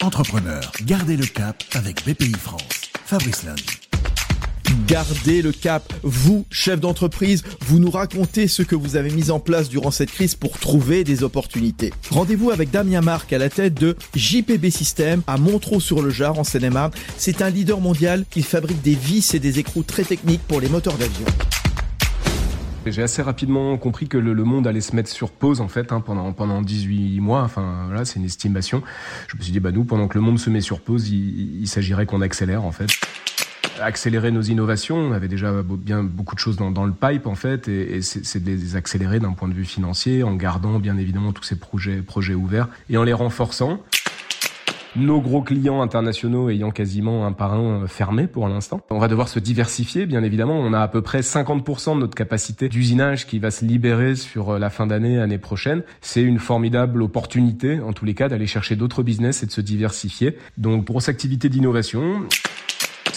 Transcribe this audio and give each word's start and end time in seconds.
Entrepreneur, 0.00 0.70
gardez 0.84 1.16
le 1.16 1.26
cap 1.26 1.64
avec 1.72 2.06
BPI 2.06 2.30
France. 2.30 2.62
Fabrice 3.04 3.42
Lundi. 3.42 3.64
Gardez 4.86 5.42
le 5.42 5.50
cap. 5.50 5.92
Vous, 6.04 6.46
chef 6.52 6.78
d'entreprise, 6.78 7.42
vous 7.62 7.80
nous 7.80 7.90
racontez 7.90 8.46
ce 8.46 8.62
que 8.62 8.76
vous 8.76 8.94
avez 8.94 9.10
mis 9.10 9.32
en 9.32 9.40
place 9.40 9.68
durant 9.68 9.90
cette 9.90 10.12
crise 10.12 10.36
pour 10.36 10.60
trouver 10.60 11.02
des 11.02 11.24
opportunités. 11.24 11.92
Rendez-vous 12.10 12.52
avec 12.52 12.70
Damien 12.70 13.00
Marc 13.00 13.32
à 13.32 13.38
la 13.38 13.50
tête 13.50 13.74
de 13.74 13.96
JPB 14.14 14.70
System 14.70 15.22
à 15.26 15.36
Montreux-sur-le-Jard 15.36 16.38
en 16.38 16.44
Seine-et-Marne. 16.44 16.92
C'est 17.16 17.42
un 17.42 17.50
leader 17.50 17.80
mondial 17.80 18.24
qui 18.30 18.42
fabrique 18.42 18.80
des 18.82 18.94
vis 18.94 19.34
et 19.34 19.40
des 19.40 19.58
écrous 19.58 19.82
très 19.82 20.04
techniques 20.04 20.42
pour 20.46 20.60
les 20.60 20.68
moteurs 20.68 20.96
d'avion. 20.96 21.26
J'ai 22.90 23.02
assez 23.02 23.22
rapidement 23.22 23.76
compris 23.76 24.08
que 24.08 24.18
le, 24.18 24.34
monde 24.44 24.66
allait 24.66 24.80
se 24.80 24.94
mettre 24.94 25.10
sur 25.10 25.30
pause 25.30 25.60
en 25.60 25.68
fait 25.68 25.92
hein, 25.92 26.00
pendant 26.00 26.32
pendant 26.32 26.62
18 26.62 27.20
mois. 27.20 27.42
Enfin 27.42 27.84
voilà, 27.86 28.04
c'est 28.04 28.18
une 28.18 28.24
estimation. 28.24 28.82
Je 29.28 29.36
me 29.36 29.42
suis 29.42 29.52
dit 29.52 29.60
bah 29.60 29.72
nous 29.72 29.84
pendant 29.84 30.08
que 30.08 30.14
le 30.14 30.20
monde 30.20 30.38
se 30.38 30.50
met 30.50 30.60
sur 30.60 30.80
pause, 30.80 31.08
il, 31.10 31.66
s'agirait 31.66 32.06
qu'on 32.06 32.20
accélère 32.20 32.64
en 32.64 32.72
fait 32.72 32.90
accélérer 33.80 34.32
nos 34.32 34.42
innovations. 34.42 34.96
On 34.96 35.12
avait 35.12 35.28
déjà 35.28 35.52
bien 35.62 36.02
beaucoup 36.02 36.34
de 36.34 36.40
choses 36.40 36.56
dans, 36.56 36.72
dans 36.72 36.84
le 36.84 36.92
pipe 36.92 37.28
en 37.28 37.36
fait, 37.36 37.68
et, 37.68 37.98
et 37.98 38.02
c'est 38.02 38.42
de 38.42 38.50
les 38.50 38.74
accélérer 38.74 39.20
d'un 39.20 39.32
point 39.32 39.46
de 39.46 39.54
vue 39.54 39.64
financier, 39.64 40.24
en 40.24 40.34
gardant 40.34 40.80
bien 40.80 40.98
évidemment 40.98 41.32
tous 41.32 41.44
ces 41.44 41.56
projets 41.56 42.02
projets 42.02 42.34
ouverts 42.34 42.68
et 42.90 42.96
en 42.96 43.04
les 43.04 43.12
renforçant 43.12 43.80
nos 44.96 45.20
gros 45.20 45.42
clients 45.42 45.82
internationaux 45.82 46.50
ayant 46.50 46.70
quasiment 46.70 47.26
un 47.26 47.32
par 47.32 47.54
un 47.54 47.86
fermé 47.86 48.26
pour 48.26 48.48
l'instant. 48.48 48.80
On 48.90 48.98
va 48.98 49.08
devoir 49.08 49.28
se 49.28 49.38
diversifier, 49.38 50.06
bien 50.06 50.22
évidemment. 50.22 50.58
On 50.58 50.72
a 50.72 50.80
à 50.80 50.88
peu 50.88 51.02
près 51.02 51.20
50% 51.20 51.94
de 51.94 52.00
notre 52.00 52.14
capacité 52.14 52.68
d'usinage 52.68 53.26
qui 53.26 53.38
va 53.38 53.50
se 53.50 53.64
libérer 53.64 54.14
sur 54.14 54.50
euh, 54.50 54.58
la 54.58 54.70
fin 54.70 54.86
d'année, 54.86 55.18
année 55.18 55.38
prochaine. 55.38 55.82
C'est 56.00 56.22
une 56.22 56.38
formidable 56.38 57.02
opportunité, 57.02 57.80
en 57.80 57.92
tous 57.92 58.04
les 58.04 58.14
cas, 58.14 58.28
d'aller 58.28 58.46
chercher 58.46 58.76
d'autres 58.76 59.02
business 59.02 59.42
et 59.42 59.46
de 59.46 59.50
se 59.50 59.60
diversifier. 59.60 60.36
Donc, 60.56 60.84
grosse 60.84 61.08
activité 61.08 61.48
d'innovation. 61.48 62.22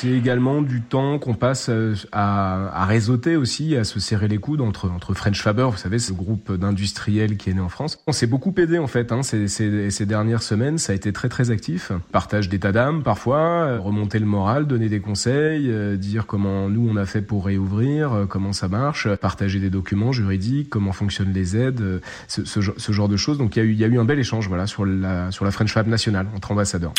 C'est 0.00 0.10
également 0.10 0.62
du 0.62 0.80
temps 0.80 1.18
qu'on 1.18 1.34
passe 1.34 1.70
euh, 1.70 1.96
à, 2.12 2.82
à, 2.82 2.86
réseauter 2.86 3.34
aussi, 3.34 3.74
à 3.74 3.82
se 3.82 3.98
serrer 3.98 4.28
les 4.28 4.38
coudes 4.38 4.60
entre, 4.60 4.88
entre 4.88 5.12
French 5.12 5.42
Faber, 5.42 5.66
vous 5.72 5.76
savez, 5.76 5.98
ce 5.98 6.12
groupe 6.12 6.52
d'industriels 6.52 7.36
qui 7.36 7.50
est 7.50 7.54
né 7.54 7.60
en 7.60 7.68
France. 7.68 7.98
On 8.06 8.12
s'est 8.12 8.28
beaucoup 8.28 8.54
aidé 8.58 8.78
en 8.78 8.86
fait 8.86 9.10
hein, 9.10 9.24
ces, 9.24 9.48
ces, 9.48 9.90
ces, 9.90 10.06
dernières 10.06 10.44
semaines, 10.44 10.78
ça 10.78 10.92
a 10.92 10.94
été 10.94 11.12
très 11.12 11.28
très 11.28 11.50
actif. 11.50 11.90
Partage 12.12 12.48
d'état 12.48 12.70
d'âme 12.70 13.02
parfois, 13.02 13.40
euh, 13.40 13.80
remonter 13.80 14.20
le 14.20 14.26
moral, 14.26 14.68
donner 14.68 14.88
des 14.88 15.00
conseils, 15.00 15.68
euh, 15.68 15.96
dire 15.96 16.26
comment 16.26 16.68
nous 16.68 16.88
on 16.88 16.94
a 16.94 17.04
fait 17.04 17.20
pour 17.20 17.46
réouvrir, 17.46 18.26
comment 18.28 18.52
ça 18.52 18.68
marche, 18.68 19.12
partager 19.16 19.58
des 19.58 19.70
documents 19.70 20.12
juridiques, 20.12 20.70
comment 20.70 20.92
fonctionnent 20.92 21.32
les 21.32 21.56
aides, 21.56 22.00
ce, 22.28 22.44
ce, 22.44 22.60
ce 22.76 22.92
genre 22.92 23.08
de 23.08 23.16
choses. 23.16 23.36
Donc 23.36 23.56
il 23.56 23.58
y 23.58 23.62
a 23.62 23.64
eu, 23.64 23.74
y 23.74 23.82
a 23.82 23.88
eu 23.88 23.98
un 23.98 24.04
bel 24.04 24.20
échange 24.20 24.46
voilà 24.46 24.68
sur 24.68 24.86
la, 24.86 25.32
sur 25.32 25.44
la 25.44 25.50
French 25.50 25.72
Fab 25.72 25.88
nationale 25.88 26.28
entre 26.36 26.52
ambassadeurs. 26.52 26.94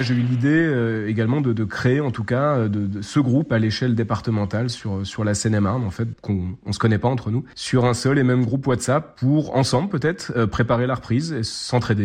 J'ai 0.00 0.14
eu 0.14 0.22
l'idée 0.22 0.48
euh, 0.48 1.08
également 1.08 1.42
de, 1.42 1.52
de, 1.52 1.64
créer, 1.64 2.00
en 2.00 2.10
tout 2.10 2.24
cas, 2.24 2.56
euh, 2.56 2.68
de, 2.68 2.86
de 2.86 3.02
ce 3.02 3.20
groupe 3.20 3.52
à 3.52 3.58
l'échelle 3.58 3.94
départementale 3.94 4.70
sur 4.70 5.06
sur 5.06 5.24
la 5.24 5.34
Seine-et-Marne, 5.34 5.84
en 5.84 5.90
fait, 5.90 6.08
qu'on 6.22 6.56
on 6.64 6.72
se 6.72 6.78
connaît 6.78 6.98
pas 6.98 7.08
entre 7.08 7.30
nous, 7.30 7.44
sur 7.54 7.84
un 7.84 7.92
seul 7.92 8.18
et 8.18 8.22
même 8.22 8.44
groupe 8.44 8.66
WhatsApp 8.66 9.18
pour 9.18 9.56
ensemble 9.56 9.90
peut-être 9.90 10.32
euh, 10.36 10.46
préparer 10.46 10.86
la 10.86 10.94
reprise 10.94 11.32
et 11.32 11.42
s'entraider. 11.42 12.04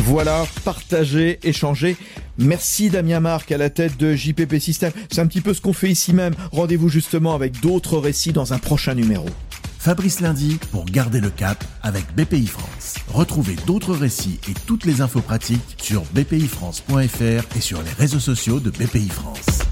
Voilà, 0.00 0.44
partager, 0.64 1.38
échanger. 1.42 1.96
Merci 2.36 2.90
Damien 2.90 3.20
Marc 3.20 3.50
à 3.50 3.56
la 3.56 3.70
tête 3.70 3.96
de 3.96 4.14
JPP 4.14 4.58
System. 4.58 4.92
C'est 5.10 5.22
un 5.22 5.26
petit 5.26 5.40
peu 5.40 5.54
ce 5.54 5.62
qu'on 5.62 5.72
fait 5.72 5.88
ici 5.88 6.12
même. 6.12 6.34
Rendez-vous 6.52 6.90
justement 6.90 7.34
avec 7.34 7.60
d'autres 7.60 7.96
récits 7.96 8.32
dans 8.32 8.52
un 8.52 8.58
prochain 8.58 8.94
numéro. 8.94 9.26
Fabrice 9.78 10.20
Lundi 10.20 10.58
pour 10.70 10.84
garder 10.84 11.20
le 11.20 11.30
cap 11.30 11.64
avec 11.82 12.04
BPI 12.14 12.46
France. 12.46 12.95
Retrouvez 13.16 13.56
d'autres 13.66 13.94
récits 13.94 14.38
et 14.46 14.52
toutes 14.66 14.84
les 14.84 15.00
infos 15.00 15.22
pratiques 15.22 15.62
sur 15.80 16.02
bpifrance.fr 16.12 17.56
et 17.56 17.60
sur 17.62 17.80
les 17.80 17.92
réseaux 17.92 18.20
sociaux 18.20 18.60
de 18.60 18.68
BPI 18.68 19.08
France. 19.08 19.65